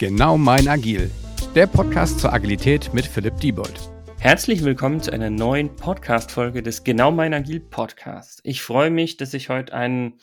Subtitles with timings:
[0.00, 1.10] Genau mein Agil,
[1.54, 3.90] der Podcast zur Agilität mit Philipp Diebold.
[4.18, 8.40] Herzlich willkommen zu einer neuen Podcast-Folge des Genau mein Agil Podcasts.
[8.42, 10.14] Ich freue mich, dass ich heute einen,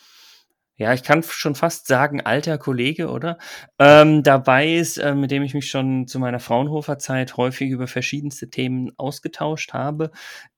[0.78, 3.38] ja, ich kann schon fast sagen, alter Kollege, oder?
[3.78, 8.50] Ähm, dabei ist, äh, mit dem ich mich schon zu meiner Fraunhofer-Zeit häufig über verschiedenste
[8.50, 10.10] Themen ausgetauscht habe.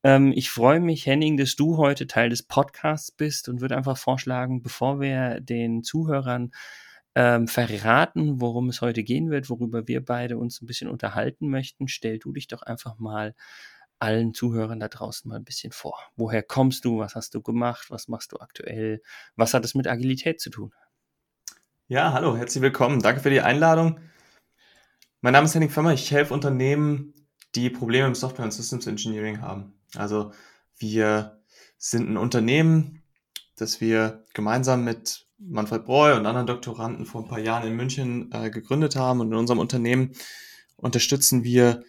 [0.02, 3.98] Ähm, ich freue mich, Henning, dass du heute Teil des Podcasts bist und würde einfach
[3.98, 6.52] vorschlagen, bevor wir den Zuhörern
[7.14, 11.88] ähm, verraten, worum es heute gehen wird, worüber wir beide uns ein bisschen unterhalten möchten.
[11.88, 13.34] Stell du dich doch einfach mal
[13.98, 15.98] allen Zuhörern da draußen mal ein bisschen vor.
[16.16, 16.98] Woher kommst du?
[16.98, 17.90] Was hast du gemacht?
[17.90, 19.02] Was machst du aktuell?
[19.36, 20.72] Was hat es mit Agilität zu tun?
[21.88, 23.02] Ja, hallo, herzlich willkommen.
[23.02, 24.00] Danke für die Einladung.
[25.20, 25.92] Mein Name ist Henning Firmer.
[25.92, 27.12] Ich helfe Unternehmen,
[27.54, 29.74] die Probleme im Software- und Systems Engineering haben.
[29.96, 30.32] Also
[30.78, 31.42] wir
[31.76, 33.02] sind ein Unternehmen,
[33.56, 38.30] das wir gemeinsam mit Manfred Breu und anderen Doktoranden vor ein paar Jahren in München
[38.32, 39.20] äh, gegründet haben.
[39.20, 40.12] Und in unserem Unternehmen
[40.76, 41.82] unterstützen wir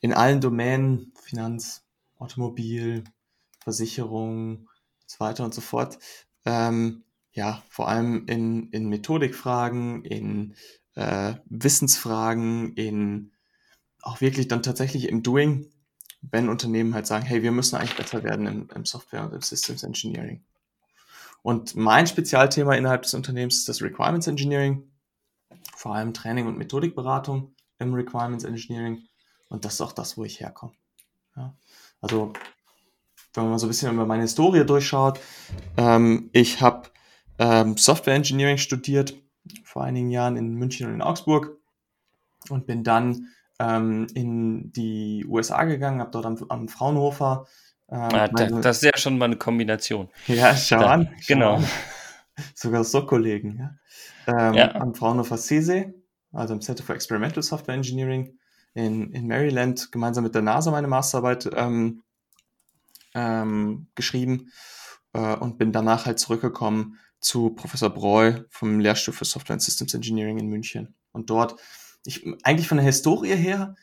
[0.00, 1.84] in allen Domänen, Finanz,
[2.18, 3.04] Automobil,
[3.60, 4.68] Versicherung,
[5.06, 5.98] so weiter und so fort,
[6.44, 10.54] ähm, ja, vor allem in, in Methodikfragen, in
[10.94, 13.32] äh, Wissensfragen, in
[14.02, 15.70] auch wirklich dann tatsächlich im Doing,
[16.20, 19.42] wenn Unternehmen halt sagen, hey, wir müssen eigentlich besser werden im, im Software und im
[19.42, 20.42] Systems Engineering.
[21.42, 24.90] Und mein Spezialthema innerhalb des Unternehmens ist das Requirements Engineering,
[25.76, 29.02] vor allem Training und Methodikberatung im Requirements Engineering.
[29.48, 30.72] Und das ist auch das, wo ich herkomme.
[31.36, 31.54] Ja.
[32.00, 32.32] Also,
[33.34, 35.20] wenn man so ein bisschen über meine Historie durchschaut,
[35.76, 36.88] ähm, ich habe
[37.38, 39.14] ähm, Software Engineering studiert,
[39.64, 41.56] vor einigen Jahren in München und in Augsburg
[42.50, 47.46] und bin dann ähm, in die USA gegangen, habe dort am, am Fraunhofer
[47.90, 50.08] ähm, ja, meine, das ist ja schon mal eine Kombination.
[50.26, 51.10] Ja, schau da, an.
[51.20, 51.54] Schau genau.
[51.56, 51.64] An.
[52.54, 53.58] Sogar so Kollegen.
[53.58, 54.48] Ja.
[54.48, 54.74] Ähm, ja.
[54.74, 55.94] Am Fraunhofer CESE,
[56.32, 58.38] also im Center for Experimental Software Engineering
[58.74, 62.02] in, in Maryland, gemeinsam mit der NASA meine Masterarbeit ähm,
[63.14, 64.52] ähm, geschrieben
[65.14, 69.94] äh, und bin danach halt zurückgekommen zu Professor Breu vom Lehrstuhl für Software and Systems
[69.94, 70.94] Engineering in München.
[71.12, 71.56] Und dort,
[72.04, 73.74] ich, eigentlich von der Historie her,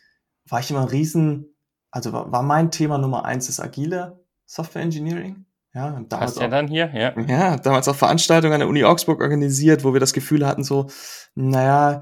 [0.48, 1.55] war ich immer ein riesen
[1.96, 5.46] also war, war mein Thema Nummer eins das agile Software Engineering.
[5.74, 7.18] Ja, damals Hast ja dann hier, ja.
[7.22, 10.88] Ja, damals auch Veranstaltungen an der Uni Augsburg organisiert, wo wir das Gefühl hatten, so,
[11.36, 12.02] naja,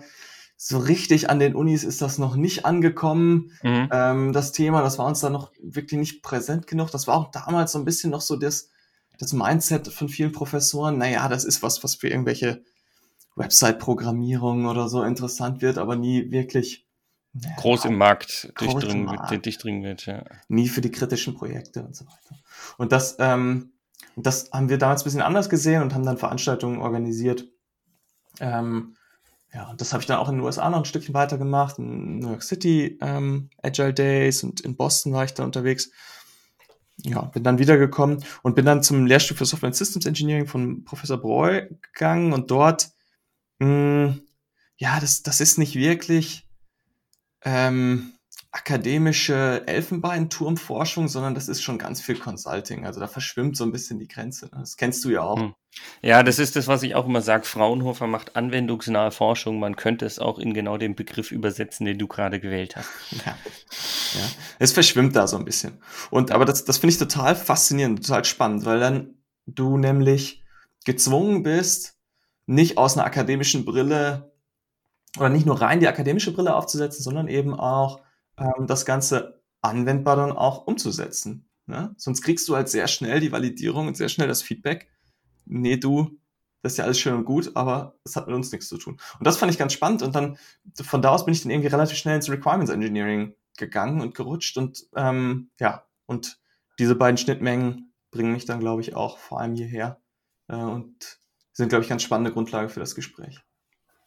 [0.57, 3.51] so richtig an den Unis ist das noch nicht angekommen.
[3.61, 3.89] Mhm.
[3.91, 6.89] Ähm, das Thema, das war uns da noch wirklich nicht präsent genug.
[6.89, 8.71] Das war auch damals so ein bisschen noch so das,
[9.19, 10.97] das Mindset von vielen Professoren.
[10.97, 12.63] Naja, das ist was, was für irgendwelche
[13.35, 16.87] Website-Programmierung oder so interessant wird, aber nie wirklich
[17.57, 19.45] groß im Markt durchdringen, Markt.
[19.45, 20.23] durchdringen wird, ja.
[20.47, 22.39] Nie für die kritischen Projekte und so weiter.
[22.77, 23.73] Und das, ähm,
[24.15, 27.47] das haben wir damals ein bisschen anders gesehen und haben dann Veranstaltungen organisiert.
[28.39, 28.95] Ähm,
[29.53, 31.77] ja, und das habe ich dann auch in den USA noch ein Stückchen weiter gemacht,
[31.77, 35.91] in New York City ähm, Agile Days und in Boston war ich da unterwegs.
[36.97, 40.83] Ja, bin dann wiedergekommen und bin dann zum Lehrstuhl für Software and Systems Engineering von
[40.83, 42.91] Professor Breu gegangen und dort,
[43.59, 44.21] mh, hm,
[44.77, 46.47] ja, das, das ist nicht wirklich
[47.43, 48.13] ähm,
[48.53, 52.85] akademische Elfenbeinturmforschung, sondern das ist schon ganz viel Consulting.
[52.85, 54.45] Also da verschwimmt so ein bisschen die Grenze.
[54.45, 54.59] Ne?
[54.59, 55.39] Das kennst du ja auch.
[55.39, 55.55] Hm.
[56.03, 57.45] Ja, das ist das, was ich auch immer sage.
[57.45, 59.59] Fraunhofer macht anwendungsnahe Forschung.
[59.59, 62.89] Man könnte es auch in genau den Begriff übersetzen, den du gerade gewählt hast.
[63.25, 63.35] Ja.
[64.13, 64.29] ja.
[64.59, 65.81] Es verschwimmt da so ein bisschen.
[66.11, 69.15] Und aber das, das finde ich total faszinierend, total spannend, weil dann
[69.47, 70.43] du nämlich
[70.85, 71.97] gezwungen bist,
[72.45, 74.32] nicht aus einer akademischen Brille
[75.17, 78.01] oder nicht nur rein die akademische Brille aufzusetzen, sondern eben auch
[78.37, 81.49] ähm, das Ganze anwendbar dann auch umzusetzen.
[81.65, 81.93] Ne?
[81.97, 84.89] Sonst kriegst du halt sehr schnell die Validierung und sehr schnell das Feedback.
[85.45, 86.19] Nee, du,
[86.61, 88.99] das ist ja alles schön und gut, aber es hat mit uns nichts zu tun.
[89.19, 90.37] Und das fand ich ganz spannend und dann
[90.81, 94.57] von da aus bin ich dann irgendwie relativ schnell ins Requirements Engineering gegangen und gerutscht
[94.57, 96.39] und ähm, ja, und
[96.79, 100.01] diese beiden Schnittmengen bringen mich dann, glaube ich, auch vor allem hierher
[100.47, 101.19] äh, und
[101.51, 103.41] sind, glaube ich, ganz spannende Grundlage für das Gespräch.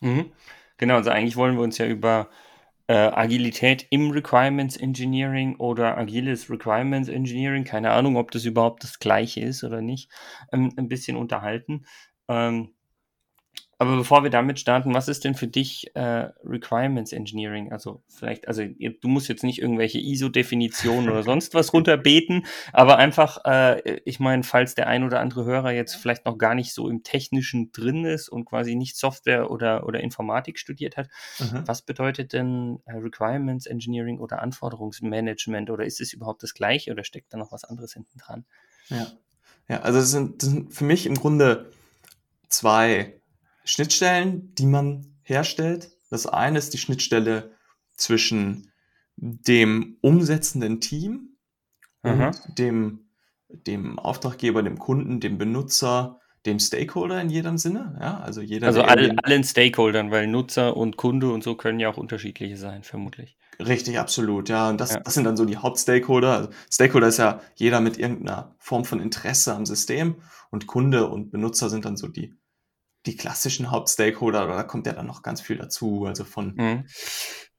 [0.01, 0.33] Mhm.
[0.79, 2.29] Genau, also eigentlich wollen wir uns ja über
[2.89, 8.99] äh, Agilität im Requirements Engineering oder agiles Requirements Engineering, keine Ahnung, ob das überhaupt das
[9.01, 10.11] gleiche ist oder nicht,
[10.53, 11.87] ähm, ein bisschen unterhalten.
[12.29, 12.76] Ähm,
[13.79, 17.73] aber bevor wir damit starten, was ist denn für dich äh, Requirements Engineering?
[17.73, 23.45] Also vielleicht, also du musst jetzt nicht irgendwelche ISO-Definitionen oder sonst was runterbeten, aber einfach,
[23.45, 26.89] äh, ich meine, falls der ein oder andere Hörer jetzt vielleicht noch gar nicht so
[26.89, 31.09] im Technischen drin ist und quasi nicht Software oder, oder Informatik studiert hat,
[31.39, 31.63] mhm.
[31.67, 37.05] was bedeutet denn äh, Requirements Engineering oder Anforderungsmanagement oder ist es überhaupt das gleiche oder
[37.05, 38.47] steckt da noch was anderes hinten dran?
[38.89, 39.07] Ja,
[39.69, 41.71] ja also das sind, das sind für mich im Grunde
[42.49, 43.21] zwei
[43.67, 47.51] Schnittstellen, die man herstellt Das eine ist die Schnittstelle
[47.97, 48.73] zwischen
[49.17, 51.37] dem umsetzenden Team
[52.03, 52.31] und Aha.
[52.57, 53.09] dem,
[53.49, 57.99] dem Auftraggeber, dem Kunden, dem Benutzer, dem Stakeholder in jedem Sinne.
[58.01, 61.89] Ja, also jeder, Also all, allen Stakeholdern, weil Nutzer und Kunde und so können ja
[61.89, 63.37] auch unterschiedliche sein, vermutlich.
[63.59, 64.69] Richtig, absolut, ja.
[64.69, 65.01] Und das, Ja.
[65.01, 66.33] das sind dann so die Hauptstakeholder.
[66.37, 70.17] Also Stakeholder ist ja jeder mit irgendeiner Form von Interesse am System
[70.51, 72.35] und Kunde und Benutzer sind dann so die,
[73.07, 76.85] die klassischen Hauptstakeholder, aber da kommt ja dann noch ganz viel dazu, also von Mhm.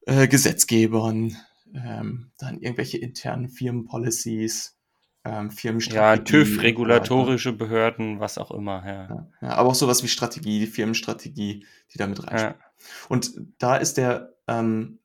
[0.06, 1.36] äh, Gesetzgebern,
[1.74, 4.76] ähm, dann irgendwelche internen Firmenpolicies,
[5.24, 6.24] ähm, Ja, Firmenstrategie.
[6.32, 9.08] TÜV, regulatorische Behörden, was auch immer, ja.
[9.08, 12.56] Ja, ja, aber auch sowas wie Strategie, die Firmenstrategie, die damit reinspielt.
[12.58, 15.00] Ja, Und da ist der, ähm,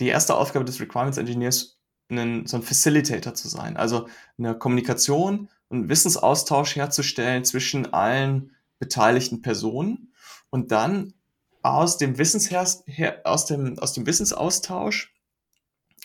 [0.00, 1.78] die erste Aufgabe des Requirements Engineers,
[2.10, 3.76] ein, so ein Facilitator zu sein.
[3.76, 4.08] Also
[4.38, 10.12] eine Kommunikation und Wissensaustausch herzustellen zwischen allen beteiligten Personen
[10.50, 11.14] und dann
[11.62, 15.12] aus dem Wissensher her, aus dem, aus dem Wissensaustausch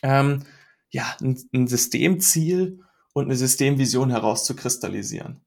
[0.02, 0.44] ähm,
[0.90, 2.82] ja, ein, ein Systemziel
[3.14, 5.42] und eine Systemvision herauszukristallisieren.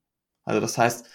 [0.45, 1.07] Also das heißt,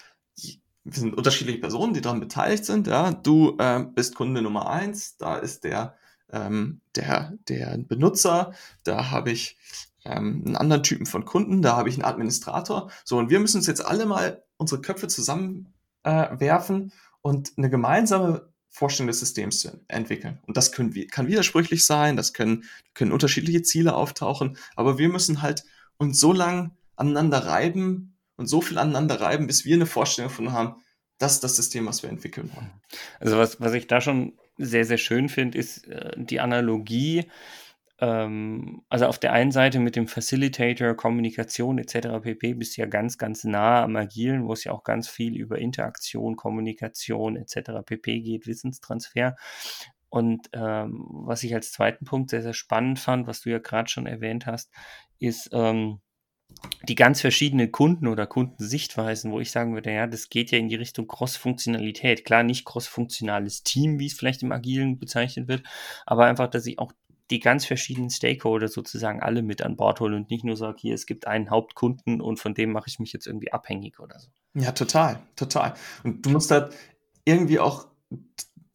[0.83, 2.87] wir sind unterschiedliche Personen, die daran beteiligt sind.
[2.87, 5.95] Ja, du äh, bist Kunde Nummer eins, da ist der
[6.31, 8.53] ähm, der der Benutzer,
[8.83, 9.57] da habe ich
[10.05, 12.89] ähm, einen anderen Typen von Kunden, da habe ich einen Administrator.
[13.03, 17.69] So und wir müssen uns jetzt alle mal unsere Köpfe zusammen äh, werfen und eine
[17.69, 20.39] gemeinsame Vorstellung des Systems zu entwickeln.
[20.47, 22.63] Und das können, kann widersprüchlich sein, das können,
[22.93, 25.63] können unterschiedliche Ziele auftauchen, aber wir müssen halt
[25.97, 30.53] uns so lang aneinander reiben und so viel aneinander reiben, bis wir eine Vorstellung davon
[30.53, 30.75] haben,
[31.17, 32.71] das das System, was wir entwickeln wollen.
[33.19, 37.25] Also was, was ich da schon sehr, sehr schön finde, ist äh, die Analogie.
[38.01, 42.19] Ähm, also auf der einen Seite mit dem Facilitator, Kommunikation etc.
[42.21, 42.55] pp.
[42.55, 45.59] bist du ja ganz, ganz nah am Agilen, wo es ja auch ganz viel über
[45.59, 47.83] Interaktion, Kommunikation etc.
[47.85, 48.21] pp.
[48.21, 49.35] geht, Wissenstransfer.
[50.09, 53.89] Und ähm, was ich als zweiten Punkt sehr, sehr spannend fand, was du ja gerade
[53.89, 54.71] schon erwähnt hast,
[55.19, 56.01] ist ähm,
[56.87, 60.67] die ganz verschiedenen Kunden oder Kundensichtweisen, wo ich sagen würde, ja, das geht ja in
[60.67, 62.25] die Richtung Cross-Funktionalität.
[62.25, 65.63] Klar, nicht cross-funktionales Team, wie es vielleicht im Agilen bezeichnet wird,
[66.05, 66.91] aber einfach, dass ich auch
[67.31, 70.93] die ganz verschiedenen Stakeholder sozusagen alle mit an Bord hole und nicht nur sage, hier,
[70.93, 74.29] es gibt einen Hauptkunden und von dem mache ich mich jetzt irgendwie abhängig oder so.
[74.53, 75.73] Ja, total, total.
[76.03, 76.75] Und du musst halt
[77.23, 77.87] irgendwie auch,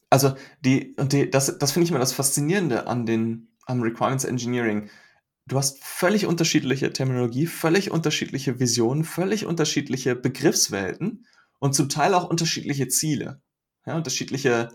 [0.09, 4.25] also die, und die, das, das finde ich immer das Faszinierende an den, am Requirements
[4.25, 4.89] Engineering.
[5.47, 11.27] Du hast völlig unterschiedliche Terminologie, völlig unterschiedliche Visionen, völlig unterschiedliche Begriffswelten
[11.59, 13.43] und zum Teil auch unterschiedliche Ziele.
[13.85, 14.71] Ja, unterschiedliche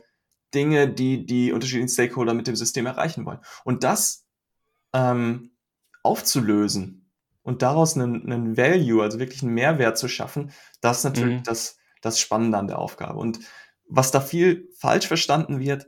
[0.53, 3.39] Dinge, die die unterschiedlichen Stakeholder mit dem System erreichen wollen.
[3.63, 4.25] Und das
[4.93, 5.51] ähm,
[6.03, 7.09] aufzulösen
[7.43, 10.51] und daraus einen, einen Value, also wirklich einen Mehrwert zu schaffen,
[10.81, 11.43] das ist natürlich Mhm.
[11.43, 13.19] das, das Spannende an der Aufgabe.
[13.19, 13.39] Und
[13.87, 15.87] was da viel falsch verstanden wird,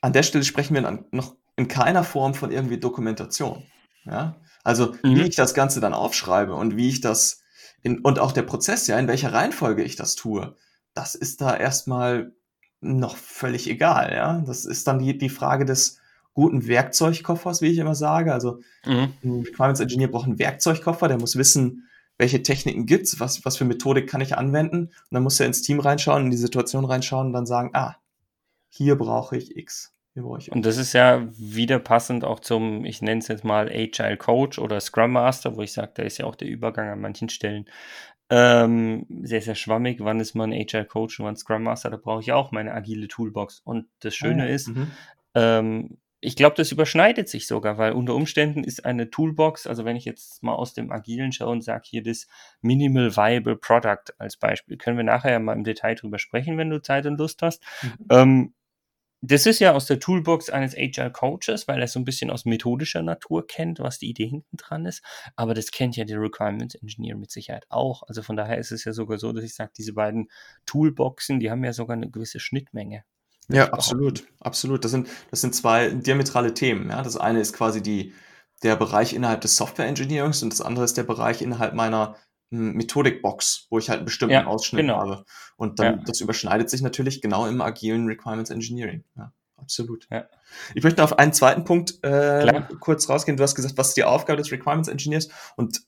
[0.00, 3.64] an der Stelle sprechen wir noch in keiner Form von irgendwie Dokumentation.
[4.04, 4.40] Ja?
[4.62, 5.26] Also wie Mhm.
[5.26, 7.42] ich das Ganze dann aufschreibe und wie ich das
[7.82, 10.56] in, und auch der Prozess, ja, in welcher Reihenfolge ich das tue,
[10.94, 12.32] das ist da erstmal
[12.80, 14.42] noch völlig egal, ja.
[14.46, 16.00] Das ist dann die, die Frage des
[16.34, 18.32] guten Werkzeugkoffers, wie ich immer sage.
[18.32, 19.14] Also Mhm.
[19.24, 21.88] ein Requirements Engineer braucht einen Werkzeugkoffer, der muss wissen,
[22.18, 24.86] welche Techniken gibt's, was, was für Methodik kann ich anwenden.
[24.86, 27.96] Und dann muss er ins Team reinschauen, in die Situation reinschauen und dann sagen, ah,
[28.68, 29.92] hier brauche ich X.
[30.14, 30.56] Hier brauche ich Y.
[30.56, 34.58] Und das ist ja wieder passend auch zum, ich nenne es jetzt mal Agile Coach
[34.58, 37.66] oder Scrum Master, wo ich sage, da ist ja auch der Übergang an manchen Stellen
[38.30, 39.98] ähm, sehr, sehr schwammig.
[40.00, 41.90] Wann ist man Agile Coach und wann Scrum Master?
[41.90, 43.60] Da brauche ich auch meine agile Toolbox.
[43.64, 44.54] Und das Schöne Ah, ja.
[44.54, 44.90] ist, Mhm.
[45.34, 49.96] ähm, ich glaube, das überschneidet sich sogar, weil unter Umständen ist eine Toolbox, also wenn
[49.96, 52.26] ich jetzt mal aus dem Agilen schaue und sage hier das
[52.62, 56.70] Minimal Viable Product als Beispiel, können wir nachher ja mal im Detail drüber sprechen, wenn
[56.70, 57.62] du Zeit und Lust hast.
[57.82, 58.06] Mhm.
[58.10, 58.54] Ähm,
[59.26, 62.44] das ist ja aus der Toolbox eines Agile Coaches, weil er so ein bisschen aus
[62.44, 65.02] methodischer Natur kennt, was die Idee hinten dran ist.
[65.34, 68.02] Aber das kennt ja der Requirements Engineer mit Sicherheit auch.
[68.04, 70.28] Also von daher ist es ja sogar so, dass ich sage, diese beiden
[70.66, 73.04] Toolboxen, die haben ja sogar eine gewisse Schnittmenge.
[73.48, 74.84] Ja, absolut, absolut.
[74.84, 76.90] Das sind, das sind zwei diametrale Themen.
[76.90, 77.02] Ja?
[77.02, 78.12] Das eine ist quasi die,
[78.62, 82.16] der Bereich innerhalb des Software Engineerings und das andere ist der Bereich innerhalb meiner
[82.50, 84.98] Methodikbox, wo ich halt einen bestimmten Ja, Ausschnitt genau.
[85.00, 85.24] habe.
[85.56, 86.04] Und dann, Ja.
[86.06, 89.04] das überschneidet sich natürlich genau im agilen Requirements Engineering.
[89.16, 90.06] Ja, absolut.
[90.10, 90.26] Ja.
[90.74, 93.36] Ich möchte auf einen zweiten Punkt äh, kurz rausgehen.
[93.36, 95.28] Du hast gesagt, was ist die Aufgabe des Requirements Engineers?
[95.56, 95.82] Und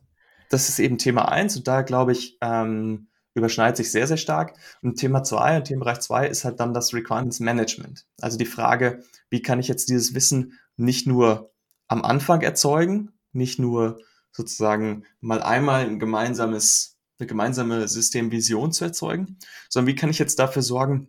[0.50, 4.54] das ist eben Thema eins und da glaube ich, ähm, überschneidet sich sehr, sehr stark.
[4.82, 8.06] Und Thema zwei und Themenbereich zwei ist halt dann das Requirements Management.
[8.20, 11.52] Also die Frage, wie kann ich jetzt dieses Wissen nicht nur
[11.86, 14.00] am Anfang erzeugen, nicht nur
[14.32, 20.38] sozusagen mal einmal ein gemeinsames, eine gemeinsame Systemvision zu erzeugen, sondern wie kann ich jetzt
[20.38, 21.08] dafür sorgen,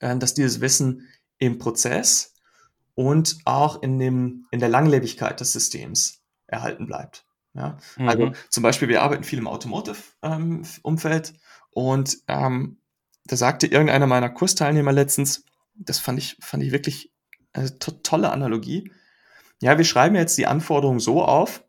[0.00, 2.34] äh, dass dieses Wissen im Prozess
[2.94, 7.24] und auch in, dem, in der Langlebigkeit des Systems erhalten bleibt.
[7.54, 7.78] Ja?
[7.96, 8.08] Mhm.
[8.08, 11.38] Also zum Beispiel, wir arbeiten viel im Automotive-Umfeld ähm,
[11.70, 12.78] und ähm,
[13.26, 17.12] da sagte irgendeiner meiner Kursteilnehmer letztens, das fand ich, fand ich wirklich
[17.52, 18.92] eine to tolle Analogie.
[19.62, 21.63] Ja, wir schreiben jetzt die Anforderungen so auf,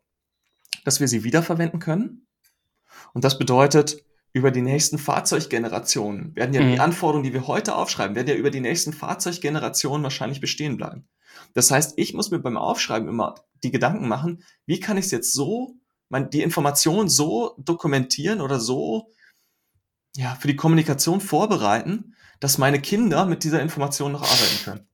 [0.86, 2.28] dass wir sie wiederverwenden können.
[3.12, 6.72] Und das bedeutet, über die nächsten Fahrzeuggenerationen werden ja mhm.
[6.72, 11.08] die Anforderungen, die wir heute aufschreiben, werden ja über die nächsten Fahrzeuggenerationen wahrscheinlich bestehen bleiben.
[11.54, 15.10] Das heißt, ich muss mir beim Aufschreiben immer die Gedanken machen, wie kann ich es
[15.10, 15.74] jetzt so,
[16.08, 19.10] mein, die Information so dokumentieren oder so
[20.14, 24.88] ja, für die Kommunikation vorbereiten, dass meine Kinder mit dieser Information noch arbeiten können.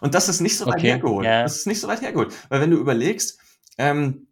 [0.00, 1.26] Und das ist nicht so weit okay, hergeholt.
[1.26, 1.44] Yeah.
[1.44, 2.34] Das ist nicht so weit hergeholt.
[2.48, 3.38] Weil wenn du überlegst,
[3.78, 4.26] ähm,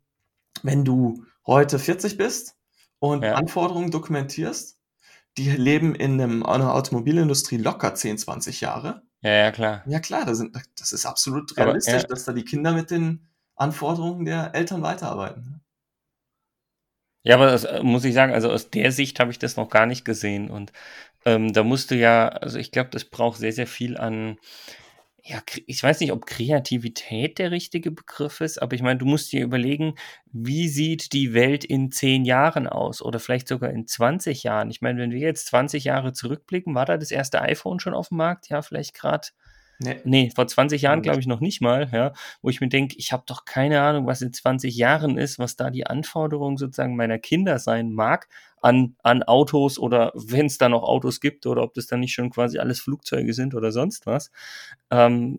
[0.62, 2.56] wenn du heute 40 bist
[2.98, 3.34] und ja.
[3.34, 4.78] Anforderungen dokumentierst,
[5.36, 9.02] die leben in, einem, in einer Automobilindustrie locker 10, 20 Jahre.
[9.22, 9.82] Ja, ja, klar.
[9.86, 12.08] Ja, klar, das, sind, das ist absolut realistisch, Aber, ja.
[12.08, 15.60] dass da die Kinder mit den Anforderungen der Eltern weiterarbeiten.
[17.22, 19.68] Ja, aber das äh, muss ich sagen, also aus der Sicht habe ich das noch
[19.68, 20.50] gar nicht gesehen.
[20.50, 20.72] Und
[21.26, 24.38] ähm, da musst du ja, also ich glaube, das braucht sehr, sehr viel an,
[25.24, 29.32] ja, ich weiß nicht, ob Kreativität der richtige Begriff ist, aber ich meine, du musst
[29.32, 29.94] dir überlegen,
[30.32, 34.70] wie sieht die Welt in zehn Jahren aus oder vielleicht sogar in 20 Jahren.
[34.70, 38.08] Ich meine, wenn wir jetzt 20 Jahre zurückblicken, war da das erste iPhone schon auf
[38.08, 38.48] dem Markt?
[38.48, 39.28] Ja, vielleicht gerade
[39.82, 40.00] Nee.
[40.04, 43.12] nee, vor 20 Jahren glaube ich noch nicht mal, ja, wo ich mir denke, ich
[43.12, 47.18] habe doch keine Ahnung, was in 20 Jahren ist, was da die Anforderung sozusagen meiner
[47.18, 48.28] Kinder sein mag
[48.60, 52.12] an, an Autos oder wenn es da noch Autos gibt oder ob das dann nicht
[52.12, 54.30] schon quasi alles Flugzeuge sind oder sonst was.
[54.90, 55.38] Ähm,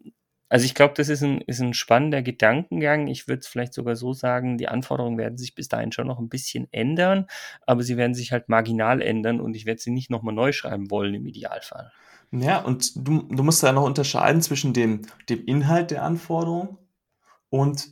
[0.50, 3.08] also ich glaube, das ist ein, ist ein spannender Gedankengang.
[3.08, 6.20] Ich würde es vielleicht sogar so sagen, die Anforderungen werden sich bis dahin schon noch
[6.20, 7.28] ein bisschen ändern,
[7.68, 10.90] aber sie werden sich halt marginal ändern und ich werde sie nicht nochmal neu schreiben
[10.90, 11.92] wollen im Idealfall.
[12.32, 16.78] Ja, und du, du musst da noch unterscheiden zwischen dem, dem Inhalt der Anforderung
[17.50, 17.90] und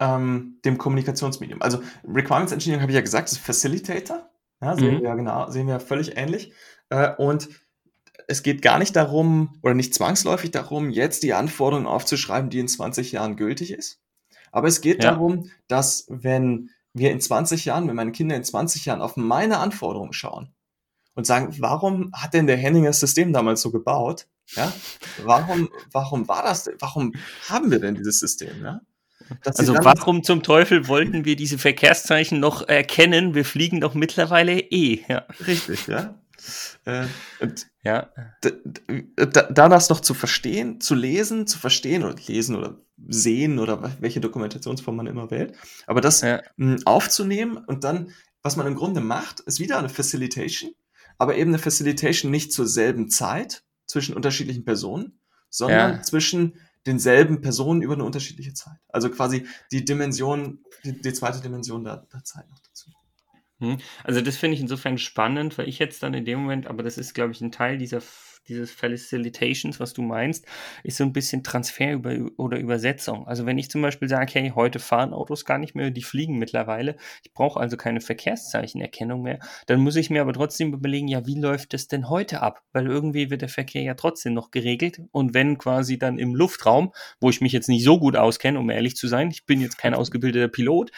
[0.00, 1.60] ähm, dem Kommunikationsmedium.
[1.60, 4.30] Also Requirements Engineering habe ich ja gesagt, ist Facilitator.
[4.62, 5.00] Ja, sehen mhm.
[5.00, 6.52] wir ja genau, sehen wir ja völlig ähnlich.
[6.88, 7.48] Äh, und
[8.28, 12.68] es geht gar nicht darum oder nicht zwangsläufig darum, jetzt die Anforderungen aufzuschreiben, die in
[12.68, 14.00] 20 Jahren gültig ist.
[14.52, 15.10] Aber es geht ja.
[15.10, 19.58] darum, dass wenn wir in 20 Jahren, wenn meine Kinder in 20 Jahren auf meine
[19.58, 20.54] Anforderungen schauen,
[21.14, 24.26] und sagen, warum hat denn der Henning das System damals so gebaut?
[24.54, 24.72] Ja,
[25.24, 27.14] warum, warum war das, warum
[27.48, 28.62] haben wir denn dieses System?
[28.62, 28.80] Ja?
[29.44, 33.34] also warum zum Teufel wollten wir diese Verkehrszeichen noch erkennen?
[33.34, 35.04] Wir fliegen doch mittlerweile eh.
[35.08, 35.26] Ja.
[35.46, 36.18] Richtig, ja.
[36.84, 37.06] Äh,
[37.84, 38.10] ja.
[38.40, 42.78] Da, da das noch zu verstehen, zu lesen, zu verstehen oder lesen oder
[43.08, 45.54] sehen oder welche Dokumentationsform man immer wählt,
[45.86, 46.40] aber das ja.
[46.84, 50.72] aufzunehmen und dann, was man im Grunde macht, ist wieder eine Facilitation
[51.22, 56.02] aber eben eine Facilitation nicht zur selben Zeit zwischen unterschiedlichen Personen, sondern ja.
[56.02, 58.78] zwischen denselben Personen über eine unterschiedliche Zeit.
[58.88, 62.90] Also quasi die Dimension, die, die zweite Dimension der, der Zeit noch dazu.
[63.60, 63.78] Hm.
[64.02, 66.98] Also das finde ich insofern spannend, weil ich jetzt dann in dem Moment, aber das
[66.98, 68.00] ist, glaube ich, ein Teil dieser
[68.48, 70.46] dieses Facilitations, was du meinst,
[70.82, 73.26] ist so ein bisschen Transfer über, oder Übersetzung.
[73.26, 76.38] Also wenn ich zum Beispiel sage, hey, heute fahren Autos gar nicht mehr, die fliegen
[76.38, 81.26] mittlerweile, ich brauche also keine Verkehrszeichenerkennung mehr, dann muss ich mir aber trotzdem überlegen, ja,
[81.26, 82.62] wie läuft das denn heute ab?
[82.72, 86.92] Weil irgendwie wird der Verkehr ja trotzdem noch geregelt und wenn quasi dann im Luftraum,
[87.20, 89.78] wo ich mich jetzt nicht so gut auskenne, um ehrlich zu sein, ich bin jetzt
[89.78, 90.90] kein ausgebildeter Pilot,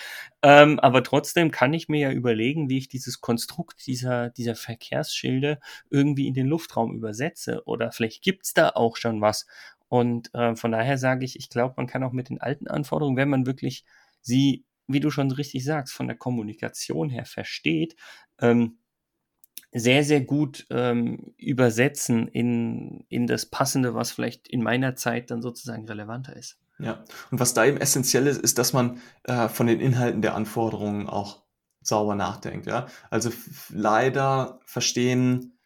[0.43, 5.59] ähm, aber trotzdem kann ich mir ja überlegen, wie ich dieses Konstrukt dieser, dieser Verkehrsschilde
[5.91, 7.34] irgendwie in den Luftraum übersetze.
[7.64, 9.47] Oder vielleicht gibt's da auch schon was.
[9.88, 13.17] Und äh, von daher sage ich, ich glaube, man kann auch mit den alten Anforderungen,
[13.17, 13.85] wenn man wirklich
[14.21, 17.97] sie, wie du schon richtig sagst, von der Kommunikation her versteht,
[18.41, 18.79] ähm,
[19.73, 25.43] sehr, sehr gut ähm, übersetzen in, in das Passende, was vielleicht in meiner Zeit dann
[25.43, 26.59] sozusagen relevanter ist.
[26.79, 30.35] Ja, und was da eben essentiell ist, ist, dass man äh, von den Inhalten der
[30.35, 31.43] Anforderungen auch
[31.83, 32.67] sauber nachdenkt.
[32.67, 32.87] Ja?
[33.11, 33.31] Also
[33.69, 35.59] leider verstehen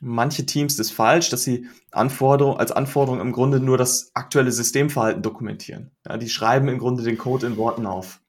[0.00, 5.22] manche Teams das falsch, dass sie Anforderung, als Anforderung im Grunde nur das aktuelle Systemverhalten
[5.22, 5.90] dokumentieren.
[6.06, 8.20] Ja, die schreiben im Grunde den Code in Worten auf.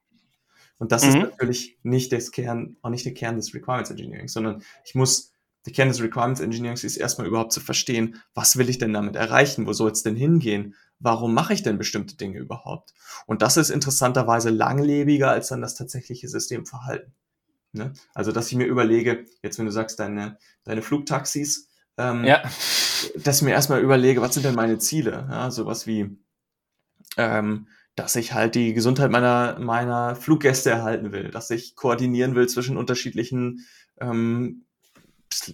[0.78, 1.10] Und das mhm.
[1.10, 5.34] ist natürlich nicht das Kern, auch nicht der Kern des Requirements Engineering, sondern ich muss,
[5.66, 9.16] der Kern des Requirements Engineering ist erstmal überhaupt zu verstehen, was will ich denn damit
[9.16, 9.68] erreichen?
[9.68, 10.76] Wo soll es denn hingehen?
[11.02, 12.94] warum mache ich denn bestimmte Dinge überhaupt?
[13.26, 17.14] Und das ist interessanterweise langlebiger als dann das tatsächliche Systemverhalten.
[17.74, 17.94] Ne?
[18.14, 22.42] Also, dass ich mir überlege, jetzt wenn du sagst, deine, deine Flugtaxis, ähm, ja.
[23.16, 25.28] dass ich mir erstmal überlege, was sind denn meine Ziele?
[25.30, 26.18] Ja, sowas wie,
[27.18, 32.48] ähm, dass ich halt die Gesundheit meiner, meiner Fluggäste erhalten will, dass ich koordinieren will
[32.48, 33.66] zwischen unterschiedlichen
[34.00, 34.66] ähm,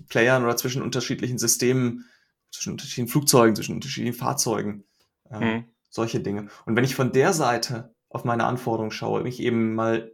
[0.09, 2.05] Playern oder zwischen unterschiedlichen Systemen
[2.51, 4.83] zwischen unterschiedlichen Flugzeugen, zwischen unterschiedlichen Fahrzeugen,
[5.29, 5.65] äh, mhm.
[5.89, 6.47] solche Dinge.
[6.65, 10.11] Und wenn ich von der Seite auf meine Anforderungen schaue, mich eben mal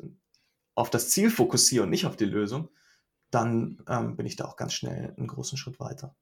[0.76, 2.70] auf das Ziel fokussiere und nicht auf die Lösung,
[3.32, 6.16] dann ähm, bin ich da auch ganz schnell einen großen Schritt weiter.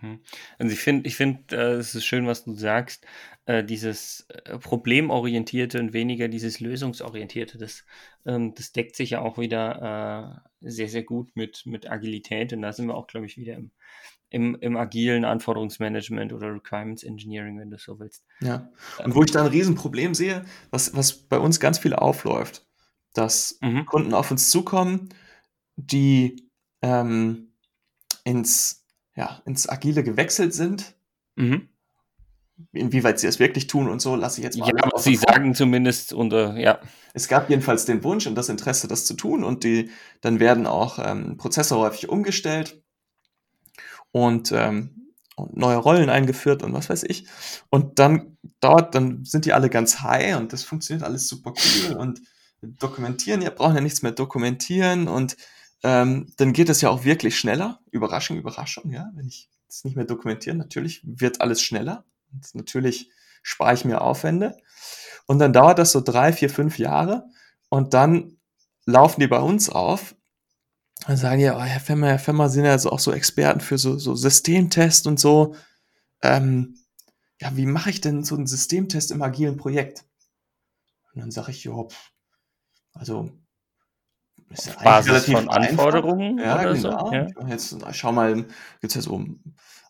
[0.00, 0.20] Mhm.
[0.58, 3.06] Also ich finde, ich finde, äh, es ist schön, was du sagst,
[3.46, 7.84] äh, dieses äh, problemorientierte und weniger dieses lösungsorientierte, das,
[8.26, 12.62] ähm, das deckt sich ja auch wieder äh, sehr, sehr gut mit, mit Agilität und
[12.62, 13.70] da sind wir auch, glaube ich, wieder im,
[14.30, 18.24] im, im agilen Anforderungsmanagement oder Requirements Engineering, wenn du so willst.
[18.40, 18.70] Ja,
[19.04, 22.66] und wo ich da ein Riesenproblem sehe, was, was bei uns ganz viel aufläuft,
[23.14, 23.86] dass mhm.
[23.86, 25.08] Kunden auf uns zukommen,
[25.76, 26.48] die
[26.82, 27.54] ähm,
[28.24, 28.84] ins
[29.16, 30.94] ja, ins Agile gewechselt sind.
[31.36, 31.68] Mhm.
[32.72, 34.68] Inwieweit sie es wirklich tun und so, lasse ich jetzt mal.
[34.68, 36.80] Ja, aber sie sagen zumindest unter, ja.
[37.12, 39.90] Es gab jedenfalls den Wunsch und das Interesse, das zu tun und die,
[40.20, 42.80] dann werden auch ähm, Prozesse häufig umgestellt
[44.12, 47.26] und, ähm, und neue Rollen eingeführt und was weiß ich.
[47.70, 51.96] Und dann dauert, dann sind die alle ganz high und das funktioniert alles super cool
[51.96, 52.20] und
[52.64, 55.36] dokumentieren, ihr braucht ja nichts mehr dokumentieren und
[55.84, 57.80] ähm, dann geht es ja auch wirklich schneller.
[57.90, 59.10] Überraschung, Überraschung, ja.
[59.14, 62.04] Wenn ich es nicht mehr dokumentiere, natürlich wird alles schneller.
[62.32, 63.10] Und natürlich
[63.42, 64.56] spare ich mir Aufwände.
[65.26, 67.26] Und dann dauert das so drei, vier, fünf Jahre.
[67.68, 68.38] Und dann
[68.86, 70.14] laufen die bei uns auf
[71.06, 73.76] und sagen ja, oh, Herr Femmer, Herr Femmer sind ja also auch so Experten für
[73.76, 75.54] so, so Systemtest und so.
[76.22, 76.78] Ähm,
[77.40, 80.04] ja, wie mache ich denn so einen Systemtest im agilen Projekt?
[81.12, 81.72] Und dann sage ich, ja,
[82.94, 83.30] also
[84.50, 87.06] ist Auf Basis von Anforderungen ja, oder genau.
[87.06, 87.12] so.
[87.12, 87.26] Ja.
[87.48, 89.24] Jetzt schau mal, gibt es ja so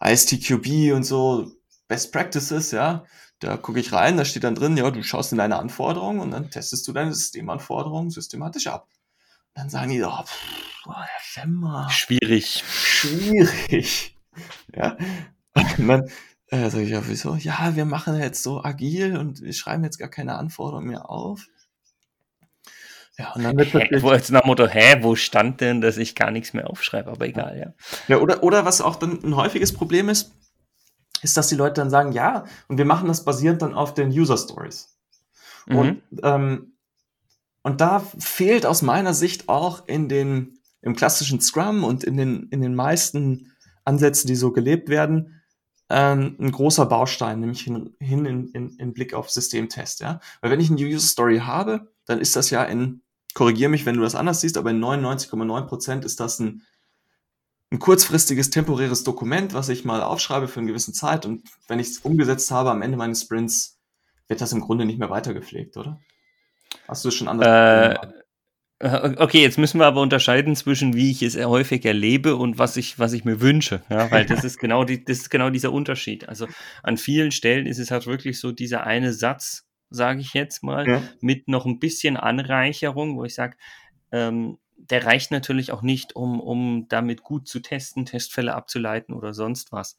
[0.00, 1.52] ISTQB und so
[1.88, 3.04] Best Practices, ja.
[3.40, 6.30] Da gucke ich rein, da steht dann drin, ja, du schaust in deine Anforderungen und
[6.30, 8.88] dann testest du deine Systemanforderungen systematisch ab.
[9.54, 11.88] Dann sagen die, oh, pff, oh Herr Femmer.
[11.90, 12.64] Schwierig.
[12.66, 14.10] Schwierig.
[14.74, 14.96] Ja.
[15.78, 16.10] Und dann
[16.48, 17.36] äh, sage ich, ja, wieso?
[17.36, 21.46] Ja, wir machen jetzt so agil und wir schreiben jetzt gar keine Anforderungen mehr auf.
[23.18, 24.02] Ja, und dann wird natürlich.
[24.02, 27.26] Wo jetzt nach Motto, hä, wo stand denn, dass ich gar nichts mehr aufschreibe, aber
[27.26, 27.74] egal, ja.
[28.08, 30.32] Ja, oder, oder was auch dann ein häufiges Problem ist,
[31.22, 34.08] ist, dass die Leute dann sagen, ja, und wir machen das basierend dann auf den
[34.08, 34.98] User Stories.
[35.66, 35.76] Mhm.
[35.76, 36.72] Und, ähm,
[37.62, 42.48] und da fehlt aus meiner Sicht auch in den, im klassischen Scrum und in den,
[42.50, 43.52] in den meisten
[43.84, 45.42] Ansätzen, die so gelebt werden,
[45.88, 50.20] ähm, ein großer Baustein, nämlich hin, hin in, in, in Blick auf Systemtest, ja.
[50.40, 53.00] Weil wenn ich eine User Story habe, dann ist das ja in
[53.34, 56.62] korrigiere mich, wenn du das anders siehst, aber in 99,9 Prozent ist das ein,
[57.70, 61.88] ein kurzfristiges, temporäres Dokument, was ich mal aufschreibe für eine gewisse Zeit und wenn ich
[61.88, 63.78] es umgesetzt habe am Ende meines Sprints,
[64.28, 66.00] wird das im Grunde nicht mehr weitergepflegt, oder?
[66.88, 67.98] Hast du es schon anders?
[68.80, 72.76] Äh, okay, jetzt müssen wir aber unterscheiden zwischen wie ich es häufig erlebe und was
[72.76, 73.82] ich, was ich mir wünsche.
[73.88, 76.28] Ja, weil das ist genau die, das ist genau dieser Unterschied.
[76.28, 76.46] Also
[76.82, 79.63] an vielen Stellen ist es halt wirklich so dieser eine Satz,
[79.94, 81.02] sage ich jetzt mal, ja.
[81.20, 83.56] mit noch ein bisschen Anreicherung, wo ich sage,
[84.12, 89.32] ähm, der reicht natürlich auch nicht, um, um damit gut zu testen, Testfälle abzuleiten oder
[89.32, 89.96] sonst was.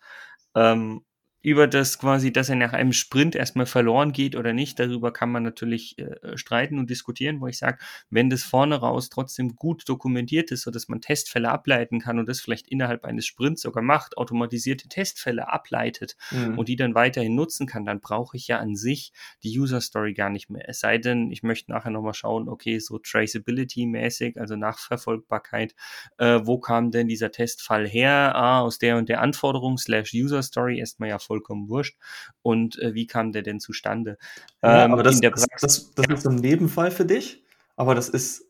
[0.53, 1.05] Ähm,
[1.45, 5.31] über das quasi, dass er nach einem Sprint erstmal verloren geht oder nicht, darüber kann
[5.31, 7.77] man natürlich äh, streiten und diskutieren, wo ich sage,
[8.09, 12.41] wenn das vorne raus trotzdem gut dokumentiert ist, sodass man Testfälle ableiten kann und das
[12.41, 16.57] vielleicht innerhalb eines Sprints sogar macht, automatisierte Testfälle ableitet mhm.
[16.57, 20.15] und die dann weiterhin nutzen kann, dann brauche ich ja an sich die User Story
[20.15, 20.67] gar nicht mehr.
[20.67, 25.75] Es sei denn, ich möchte nachher nochmal schauen, okay, so Traceability-mäßig, also Nachverfolgbarkeit,
[26.17, 28.33] äh, wo kam denn dieser Testfall her?
[28.33, 31.97] Ah, aus der und der Anforderung slash User Story erstmal ja voll vollkommen wurscht.
[32.41, 34.17] Und äh, wie kam der denn zustande?
[34.63, 36.15] Ja, ähm, aber das, das, das, das ja.
[36.15, 37.43] ist ein Nebenfall für dich,
[37.75, 38.45] aber das ist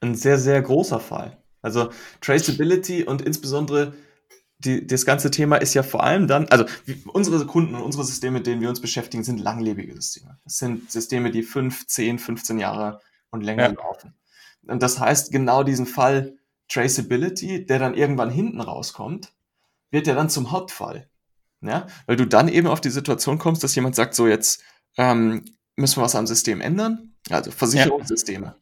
[0.00, 1.36] ein sehr, sehr großer Fall.
[1.60, 3.94] Also Traceability und insbesondere
[4.58, 6.64] die, das ganze Thema ist ja vor allem dann, also
[7.12, 10.38] unsere Kunden und unsere Systeme, mit denen wir uns beschäftigen, sind langlebige Systeme.
[10.44, 13.72] Das sind Systeme, die 5, 10, 15 Jahre und länger ja.
[13.72, 14.14] laufen.
[14.66, 19.32] Und das heißt, genau diesen Fall Traceability, der dann irgendwann hinten rauskommt,
[19.90, 21.08] wird ja dann zum Hauptfall.
[21.66, 21.86] Ja?
[22.06, 24.62] Weil du dann eben auf die Situation kommst, dass jemand sagt, so jetzt
[24.96, 25.44] ähm,
[25.76, 27.14] müssen wir was am System ändern.
[27.30, 28.54] Also Versicherungssysteme.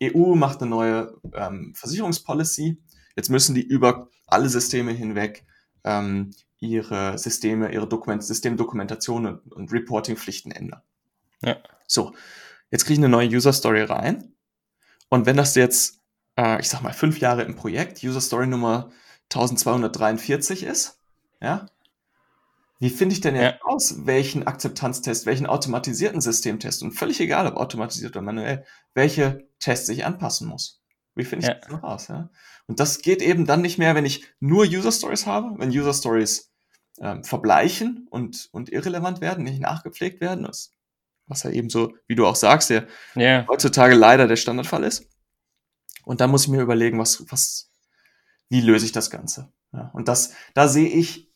[0.00, 0.10] Ja.
[0.14, 2.82] EU macht eine neue ähm, Versicherungspolicy.
[3.16, 5.44] Jetzt müssen die über alle Systeme hinweg
[5.84, 10.82] ähm, ihre Systeme, ihre Dokument Systemdokumentation und, und Reporting-Pflichten ändern.
[11.42, 11.56] Ja.
[11.86, 12.14] So,
[12.70, 14.34] jetzt kriege ich eine neue User Story rein.
[15.08, 16.00] Und wenn das jetzt,
[16.36, 18.90] äh, ich sag mal, fünf Jahre im Projekt, User Story Nummer
[19.32, 21.00] 1243 ist,
[21.40, 21.66] ja,
[22.80, 23.60] wie finde ich denn jetzt ja.
[23.64, 28.64] aus, welchen Akzeptanztest, welchen automatisierten Systemtest und völlig egal, ob automatisiert oder manuell,
[28.94, 30.80] welche Tests ich anpassen muss?
[31.16, 31.54] Wie finde ich ja.
[31.54, 32.08] das noch aus?
[32.08, 32.30] Ja?
[32.66, 35.92] Und das geht eben dann nicht mehr, wenn ich nur User Stories habe, wenn User
[35.92, 36.52] Stories
[37.00, 40.72] ähm, verbleichen und, und irrelevant werden, nicht nachgepflegt werden, was,
[41.26, 42.84] was ja eben so, wie du auch sagst, ja
[43.16, 43.44] Ja.
[43.48, 45.08] heutzutage leider der Standardfall ist.
[46.04, 47.70] Und dann muss ich mir überlegen, was, was,
[48.48, 49.52] wie löse ich das Ganze?
[49.72, 51.27] Ja, und das, da sehe ich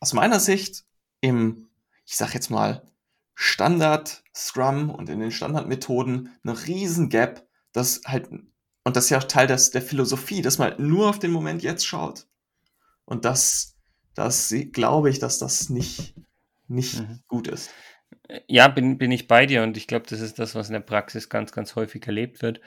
[0.00, 0.84] aus meiner Sicht
[1.20, 1.68] im,
[2.06, 2.82] ich sag jetzt mal,
[3.34, 9.18] Standard Scrum und in den Standardmethoden eine riesen Gap, das halt, und das ist ja
[9.18, 12.26] auch Teil des, der Philosophie, dass man halt nur auf den Moment jetzt schaut.
[13.04, 13.76] Und das,
[14.14, 16.14] das glaube ich, dass das nicht,
[16.68, 17.20] nicht Mhm.
[17.28, 17.70] gut ist.
[18.48, 20.80] Ja, bin, bin ich bei dir und ich glaube, das ist das, was in der
[20.80, 22.60] Praxis ganz, ganz häufig erlebt wird.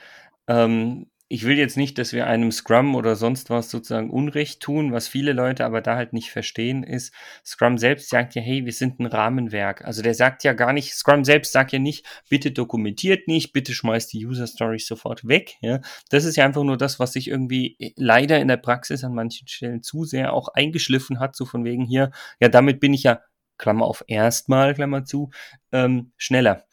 [0.46, 4.92] Ähm, ich will jetzt nicht, dass wir einem Scrum oder sonst was sozusagen Unrecht tun.
[4.92, 8.72] Was viele Leute aber da halt nicht verstehen, ist, Scrum selbst sagt ja, hey, wir
[8.72, 9.84] sind ein Rahmenwerk.
[9.84, 13.72] Also der sagt ja gar nicht, Scrum selbst sagt ja nicht, bitte dokumentiert nicht, bitte
[13.72, 15.54] schmeißt die User Stories sofort weg.
[15.62, 15.80] Ja?
[16.10, 19.14] Das ist ja einfach nur das, was sich irgendwie äh, leider in der Praxis an
[19.14, 23.04] manchen Stellen zu sehr auch eingeschliffen hat, so von wegen hier, ja, damit bin ich
[23.04, 23.22] ja,
[23.56, 25.30] Klammer auf erstmal, Klammer zu,
[25.72, 26.66] ähm, schneller.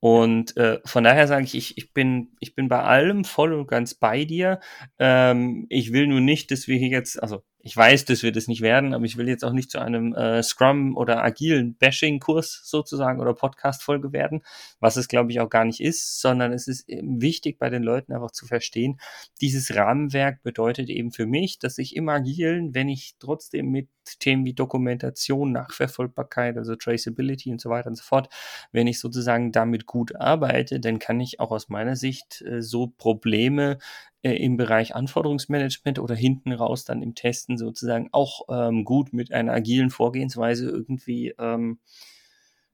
[0.00, 3.68] Und äh, von daher sage ich, ich, ich, bin, ich bin bei allem voll und
[3.68, 4.60] ganz bei dir.
[4.98, 8.48] Ähm, ich will nur nicht, dass wir hier jetzt, also ich weiß, dass wir das
[8.48, 12.62] nicht werden, aber ich will jetzt auch nicht zu einem äh, Scrum oder agilen Bashing-Kurs
[12.64, 14.42] sozusagen oder Podcast-Folge werden,
[14.80, 18.12] was es, glaube ich, auch gar nicht ist, sondern es ist wichtig bei den Leuten
[18.12, 18.98] einfach zu verstehen,
[19.40, 24.44] dieses Rahmenwerk bedeutet eben für mich, dass ich im Agilen, wenn ich trotzdem mit Themen
[24.44, 28.32] wie Dokumentation, Nachverfolgbarkeit, also Traceability und so weiter und so fort,
[28.72, 32.88] wenn ich sozusagen damit gut arbeite, dann kann ich auch aus meiner Sicht äh, so
[32.88, 33.78] Probleme
[34.22, 39.32] äh, im Bereich Anforderungsmanagement oder hinten raus dann im Testen sozusagen auch ähm, gut mit
[39.32, 41.78] einer agilen Vorgehensweise irgendwie ähm,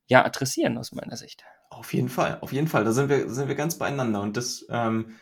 [0.06, 1.44] ja adressieren aus meiner Sicht.
[1.70, 2.84] Auf jeden Fall, auf jeden Fall.
[2.84, 4.20] Da sind wir, sind wir ganz beieinander.
[4.22, 5.16] Und das, ähm,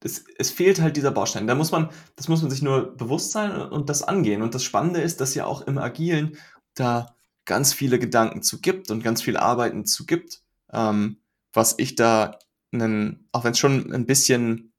[0.00, 1.46] das, es fehlt halt dieser Baustein.
[1.46, 4.42] Da muss man, das muss man sich nur bewusst sein und das angehen.
[4.42, 6.36] Und das Spannende ist, dass ja auch im Agilen
[6.74, 11.18] da ganz viele Gedanken zu gibt und ganz viel Arbeiten zu gibt, ähm,
[11.52, 12.38] was ich da
[12.72, 14.69] einen, auch wenn es schon ein bisschen,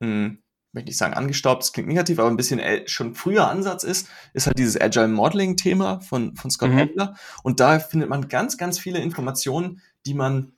[0.00, 0.38] hm,
[0.72, 4.46] möchte ich sagen, angestaubt, das klingt negativ, aber ein bisschen schon früher Ansatz ist, ist
[4.46, 6.78] halt dieses Agile Modeling Thema von, von Scott Mhm.
[6.78, 7.16] Adler.
[7.42, 10.52] Und da findet man ganz, ganz viele Informationen, die man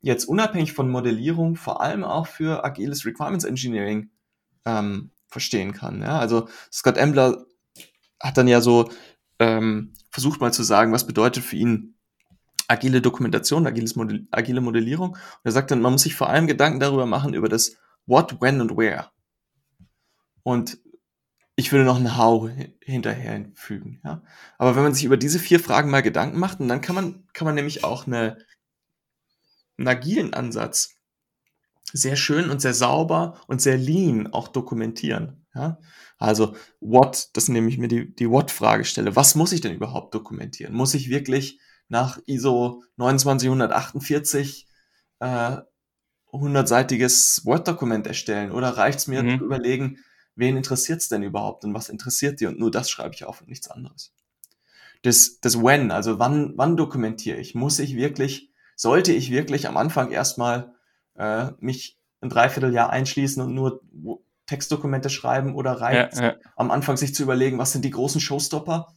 [0.00, 4.10] jetzt unabhängig von Modellierung vor allem auch für agiles Requirements Engineering
[4.64, 6.00] ähm, verstehen kann.
[6.00, 6.18] Ja?
[6.18, 7.44] Also Scott Embler
[8.18, 8.90] hat dann ja so
[9.38, 11.94] ähm, versucht mal zu sagen, was bedeutet für ihn
[12.66, 15.10] agile Dokumentation, agiles Modell, agile Modellierung.
[15.10, 18.40] Und er sagt dann, man muss sich vor allem Gedanken darüber machen, über das What,
[18.40, 19.10] When und Where.
[20.42, 20.78] Und
[21.56, 24.00] ich würde noch ein How hinterher fügen.
[24.04, 24.22] Ja?
[24.58, 27.26] Aber wenn man sich über diese vier Fragen mal Gedanken macht, und dann kann man,
[27.32, 28.38] kann man nämlich auch eine,
[29.76, 30.96] einen agilen Ansatz
[31.92, 35.46] sehr schön und sehr sauber und sehr lean auch dokumentieren.
[35.54, 35.78] Ja?
[36.18, 39.16] Also what, das nehme ich mir die, die What-Frage stelle.
[39.16, 40.74] Was muss ich denn überhaupt dokumentieren?
[40.74, 44.68] Muss ich wirklich nach ISO 29148
[45.20, 45.56] äh,
[46.32, 48.52] 100-seitiges Word-Dokument erstellen?
[48.52, 49.38] Oder reicht es mir Mhm.
[49.38, 49.98] zu überlegen,
[50.36, 52.46] wen interessiert es denn überhaupt und was interessiert die?
[52.46, 54.12] Und nur das schreibe ich auf und nichts anderes.
[55.02, 57.54] Das, das When, also wann, wann dokumentiere ich?
[57.54, 60.74] Muss ich wirklich, sollte ich wirklich am Anfang erstmal
[61.16, 63.80] äh, mich ein Dreivierteljahr einschließen und nur
[64.46, 66.34] Textdokumente schreiben oder reicht Ja, ja.
[66.56, 68.92] am Anfang sich zu überlegen, was sind die großen Showstopper,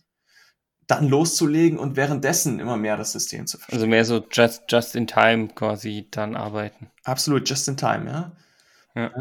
[0.95, 3.75] dann loszulegen und währenddessen immer mehr das System zu verstehen.
[3.75, 6.89] Also mehr so just, just in time quasi dann arbeiten.
[7.03, 8.31] Absolut, just in time, ja.
[8.95, 9.11] Ja.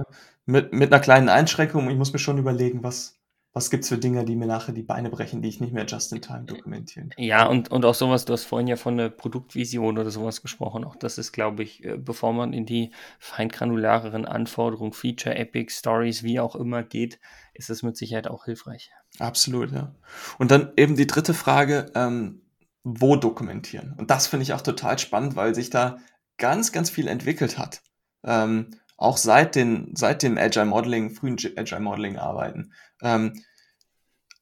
[0.45, 3.19] Mit, mit einer kleinen Einschränkung, ich muss mir schon überlegen, was,
[3.53, 6.13] was gibt's für Dinge, die mir nachher die Beine brechen, die ich nicht mehr just
[6.13, 7.25] in time dokumentieren kann.
[7.25, 10.85] Ja, und, und auch sowas, du hast vorhin ja von der Produktvision oder sowas gesprochen.
[10.85, 16.23] Auch das ist, glaube ich, äh, bevor man in die feingranulareren Anforderungen, Feature, Epic, Stories,
[16.23, 17.19] wie auch immer geht,
[17.55, 18.91] ist es mit Sicherheit auch hilfreich.
[19.19, 19.95] Absolut, ja.
[20.39, 22.43] Und dann eben die dritte Frage, ähm,
[22.85, 23.95] wo dokumentieren?
[23.97, 25.99] Und das finde ich auch total spannend, weil sich da
[26.39, 27.83] ganz, ganz viel entwickelt hat.
[28.25, 32.73] Ähm, auch seit, den, seit dem Agile Modeling, frühen Agile Modeling arbeiten.
[33.03, 33.43] Ähm,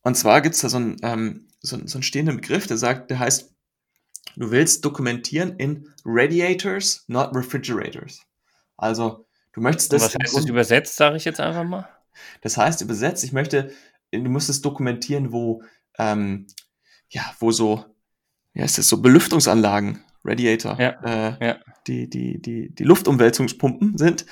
[0.02, 3.10] und zwar gibt es da so einen, ähm, so, so einen stehenden Begriff, der sagt,
[3.10, 3.54] der heißt,
[4.36, 8.22] du willst dokumentieren in Radiators, not Refrigerators.
[8.76, 10.14] Also du möchtest Und das.
[10.14, 11.88] was heißt das übersetzt, sage ich jetzt einfach mal?
[12.40, 13.72] Das heißt übersetzt, ich möchte,
[14.12, 15.62] du musst es dokumentieren, wo,
[15.98, 16.46] ähm,
[17.08, 17.84] ja, wo so,
[18.52, 21.56] wie heißt das, so Belüftungsanlagen, Radiator, Ja, äh, ja.
[21.86, 24.26] die, die, die, die Luftumwälzungspumpen sind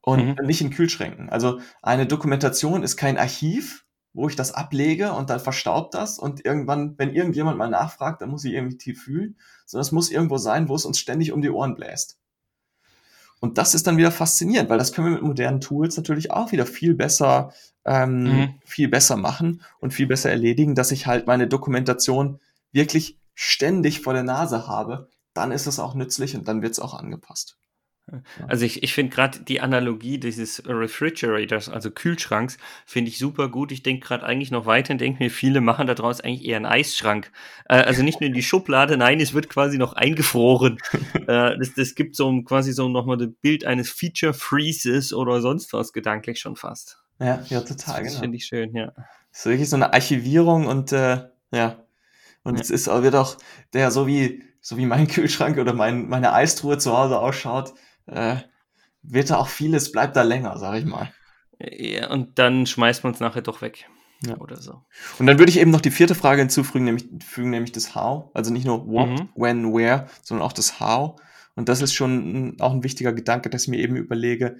[0.00, 0.46] und Mhm.
[0.46, 1.30] nicht in Kühlschränken.
[1.30, 6.44] Also eine Dokumentation ist kein Archiv, wo ich das ablege und dann verstaubt das und
[6.44, 10.36] irgendwann, wenn irgendjemand mal nachfragt, dann muss ich irgendwie tief fühlen, sondern es muss irgendwo
[10.36, 12.18] sein, wo es uns ständig um die Ohren bläst.
[13.40, 16.52] Und das ist dann wieder faszinierend, weil das können wir mit modernen Tools natürlich auch
[16.52, 17.52] wieder viel besser
[17.84, 18.54] ähm, mhm.
[18.64, 22.40] viel besser machen und viel besser erledigen, dass ich halt meine Dokumentation
[22.72, 26.80] wirklich ständig vor der Nase habe, dann ist es auch nützlich und dann wird es
[26.80, 27.58] auch angepasst.
[28.46, 33.72] Also ich, ich finde gerade die Analogie dieses Refrigerators, also Kühlschranks, finde ich super gut.
[33.72, 36.66] Ich denke gerade eigentlich noch weiter und denke mir, viele machen daraus eigentlich eher einen
[36.66, 37.30] Eisschrank.
[37.68, 40.78] Äh, also nicht nur in die Schublade, nein, es wird quasi noch eingefroren.
[41.14, 45.72] äh, das, das gibt so quasi so nochmal das Bild eines Feature Freezes oder sonst
[45.72, 47.01] was gedanklich schon fast.
[47.20, 48.20] Ja, ja, total, das genau.
[48.20, 48.92] finde ich schön, ja.
[49.30, 51.84] Das ist wirklich so eine Archivierung und äh, ja.
[52.44, 52.60] Und ja.
[52.60, 53.36] es ist, wird auch
[53.72, 57.74] der, so wie, so wie mein Kühlschrank oder mein, meine Eistruhe zu Hause ausschaut,
[58.06, 58.36] äh,
[59.02, 61.12] wird da auch vieles, bleibt da länger, sag ich mal.
[61.58, 63.86] Ja, und dann schmeißt man es nachher doch weg.
[64.24, 64.38] Ja.
[64.38, 64.84] Oder so.
[65.18, 68.30] Und dann würde ich eben noch die vierte Frage hinzufügen, nämlich, fügen, nämlich das How.
[68.34, 69.28] Also nicht nur what, mhm.
[69.34, 71.20] when, where, sondern auch das How.
[71.56, 74.58] Und das ist schon auch ein wichtiger Gedanke, dass ich mir eben überlege,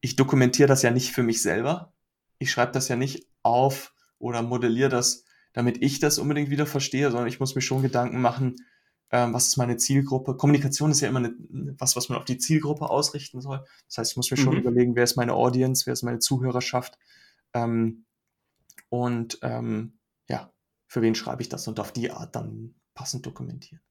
[0.00, 1.92] ich dokumentiere das ja nicht für mich selber.
[2.38, 7.10] Ich schreibe das ja nicht auf oder modelliere das, damit ich das unbedingt wieder verstehe,
[7.10, 8.56] sondern ich muss mir schon Gedanken machen,
[9.10, 10.36] ähm, was ist meine Zielgruppe.
[10.36, 11.34] Kommunikation ist ja immer eine,
[11.78, 13.64] was, was man auf die Zielgruppe ausrichten soll.
[13.86, 14.60] Das heißt, ich muss mir schon mhm.
[14.60, 16.98] überlegen, wer ist meine Audience, wer ist meine Zuhörerschaft
[17.54, 18.04] ähm,
[18.90, 20.52] und ähm, ja,
[20.86, 23.82] für wen schreibe ich das und auf die Art dann passend dokumentieren.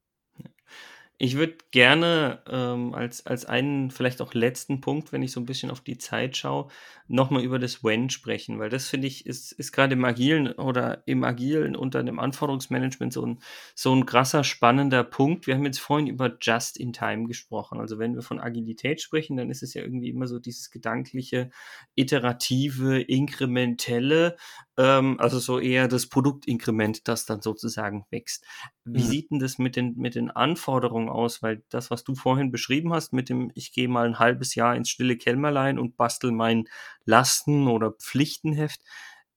[1.19, 5.47] Ich würde gerne ähm, als, als einen vielleicht auch letzten Punkt, wenn ich so ein
[5.47, 6.67] bisschen auf die Zeit schaue,
[7.07, 11.03] nochmal über das When sprechen, weil das finde ich ist, ist gerade im Agilen oder
[11.07, 13.39] im Agilen unter dem Anforderungsmanagement so ein,
[13.73, 15.47] so ein krasser, spannender Punkt.
[15.47, 17.79] Wir haben jetzt vorhin über Just in Time gesprochen.
[17.79, 21.49] Also wenn wir von Agilität sprechen, dann ist es ja irgendwie immer so dieses gedankliche,
[21.95, 24.35] iterative, inkrementelle,
[24.77, 28.45] ähm, also so eher das Produktinkrement, das dann sozusagen wächst.
[28.85, 29.07] Wie mhm.
[29.07, 31.41] sieht denn das mit den, mit den Anforderungen aus?
[31.41, 34.75] Weil das, was du vorhin beschrieben hast, mit dem, ich gehe mal ein halbes Jahr
[34.75, 36.65] ins stille Kämmerlein und bastel mein
[37.05, 38.81] Lasten- oder Pflichtenheft,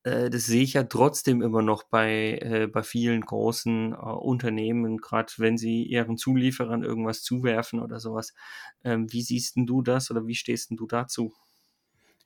[0.02, 4.98] äh, das sehe ich ja trotzdem immer noch bei, äh, bei vielen großen äh, Unternehmen,
[4.98, 8.34] gerade wenn sie ihren Zulieferern irgendwas zuwerfen oder sowas.
[8.84, 11.34] Ähm, wie siehst denn du das oder wie stehst denn du dazu?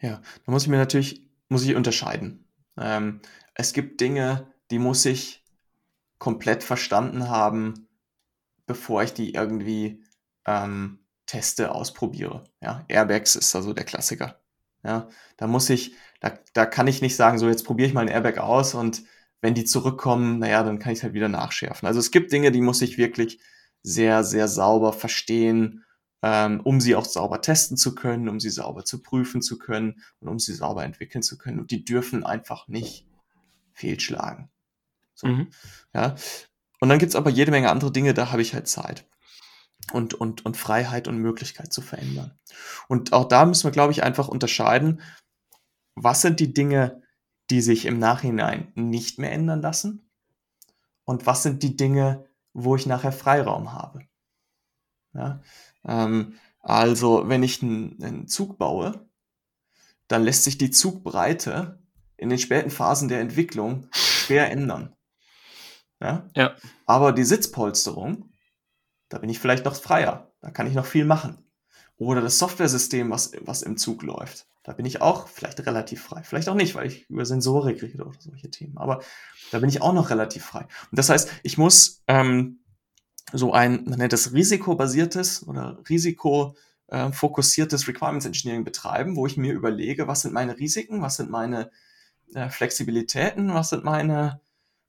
[0.01, 2.45] Ja, da muss ich mir natürlich, muss ich unterscheiden.
[2.77, 3.21] Ähm,
[3.55, 5.43] es gibt Dinge, die muss ich
[6.19, 7.89] komplett verstanden haben,
[8.67, 10.03] bevor ich die irgendwie
[10.47, 12.45] ähm, teste, ausprobiere.
[12.61, 14.41] Ja, Airbags ist also der Klassiker.
[14.85, 18.03] Ja, da muss ich, da, da kann ich nicht sagen, so jetzt probiere ich mal
[18.03, 19.03] ein Airbag aus und
[19.41, 21.87] wenn die zurückkommen, naja, dann kann ich es halt wieder nachschärfen.
[21.87, 23.41] Also es gibt Dinge, die muss ich wirklich
[23.83, 25.85] sehr, sehr sauber verstehen,
[26.23, 30.03] ähm, um sie auch sauber testen zu können, um sie sauber zu prüfen zu können
[30.21, 31.61] und um sie sauber entwickeln zu können.
[31.61, 33.07] Und die dürfen einfach nicht
[33.75, 34.51] fehlschlagen.
[35.15, 35.27] So.
[35.27, 35.49] Mhm.
[35.95, 36.15] Ja.
[36.85, 39.09] Und dann gibt's aber jede Menge andere Dinge, da habe ich halt Zeit.
[39.95, 42.39] Und, und, und Freiheit und Möglichkeit zu verändern.
[42.89, 45.01] Und auch da müssen wir, glaube ich, einfach unterscheiden,
[45.95, 47.01] was sind die Dinge,
[47.49, 50.11] die sich im Nachhinein nicht mehr ändern lassen?
[51.07, 54.01] Und was sind die Dinge, wo ich nachher Freiraum habe?
[55.15, 55.41] Ja,
[55.87, 59.09] ähm, also, wenn ich einen, einen Zug baue,
[60.07, 61.83] dann lässt sich die Zugbreite
[62.19, 64.94] in den späten Phasen der Entwicklung schwer ändern.
[66.01, 66.29] Ja?
[66.35, 66.55] ja.
[66.87, 68.31] Aber die Sitzpolsterung,
[69.09, 70.33] da bin ich vielleicht noch freier.
[70.41, 71.39] Da kann ich noch viel machen.
[71.97, 74.47] Oder das Softwaresystem, was, was im Zug läuft.
[74.65, 76.23] Da bin ich auch vielleicht relativ frei.
[76.25, 78.79] Vielleicht auch nicht, weil ich über Sensorik rede oder solche Themen.
[78.79, 79.03] Aber
[79.53, 80.67] da bin ich auch noch relativ frei.
[80.91, 82.61] Und das heißt, ich muss ähm,
[83.33, 89.53] so ein, man nennt das risikobasiertes oder risikofokussiertes äh, Requirements Engineering betreiben, wo ich mir
[89.53, 91.71] überlege, was sind meine Risiken, was sind meine
[92.35, 94.41] äh, Flexibilitäten, was sind meine,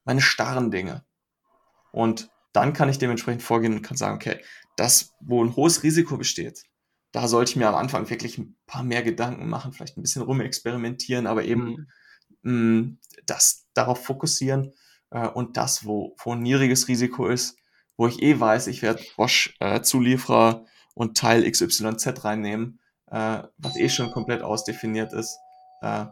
[0.05, 1.03] meine starren Dinge.
[1.91, 4.39] Und dann kann ich dementsprechend vorgehen und kann sagen, okay,
[4.77, 6.63] das, wo ein hohes Risiko besteht,
[7.11, 10.21] da sollte ich mir am Anfang wirklich ein paar mehr Gedanken machen, vielleicht ein bisschen
[10.21, 11.87] rumexperimentieren, aber eben
[12.41, 12.51] mhm.
[12.51, 14.73] mh, mm, das darauf fokussieren
[15.11, 17.57] äh, und das, wo, wo ein niedriges Risiko ist,
[17.97, 23.89] wo ich eh weiß, ich werde Bosch-Zulieferer äh, und Teil XYZ reinnehmen, äh, was eh
[23.89, 25.37] schon komplett ausdefiniert ist,
[25.81, 26.05] äh,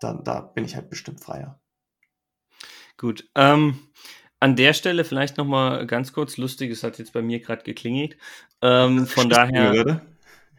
[0.00, 1.59] dann da bin ich halt bestimmt freier.
[3.00, 3.24] Gut.
[3.34, 3.78] Ähm,
[4.40, 7.62] an der Stelle vielleicht noch mal ganz kurz lustig, es hat jetzt bei mir gerade
[7.62, 8.18] geklingelt.
[8.60, 9.72] Ähm, von daher.
[9.72, 10.02] Oder?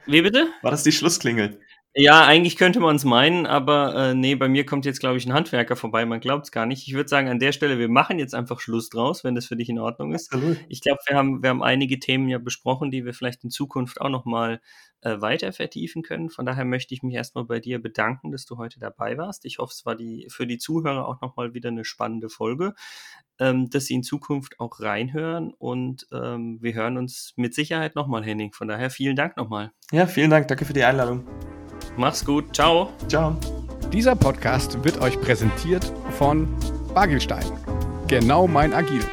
[0.08, 0.48] Wie bitte?
[0.64, 1.60] War das die Schlussklingel?
[1.94, 5.26] Ja, eigentlich könnte man es meinen, aber äh, nee, bei mir kommt jetzt, glaube ich,
[5.26, 6.88] ein Handwerker vorbei, man glaubt es gar nicht.
[6.88, 9.58] Ich würde sagen, an der Stelle, wir machen jetzt einfach Schluss draus, wenn das für
[9.58, 10.32] dich in Ordnung ist.
[10.32, 10.58] Absolut.
[10.70, 14.00] Ich glaube, wir haben, wir haben einige Themen ja besprochen, die wir vielleicht in Zukunft
[14.00, 14.62] auch nochmal
[15.02, 16.30] äh, weiter vertiefen können.
[16.30, 19.44] Von daher möchte ich mich erstmal bei dir bedanken, dass du heute dabei warst.
[19.44, 22.74] Ich hoffe, es war die, für die Zuhörer auch nochmal wieder eine spannende Folge,
[23.38, 28.24] ähm, dass sie in Zukunft auch reinhören und ähm, wir hören uns mit Sicherheit nochmal,
[28.24, 28.54] Henning.
[28.54, 29.72] Von daher vielen Dank nochmal.
[29.92, 30.48] Ja, vielen Dank.
[30.48, 31.26] Danke für die Einladung.
[31.98, 32.56] Mach's gut.
[32.56, 32.90] Ciao.
[33.08, 33.36] Ciao.
[33.92, 36.48] Dieser Podcast wird euch präsentiert von
[36.94, 37.46] Bagelstein.
[38.08, 39.04] Genau mein Agil.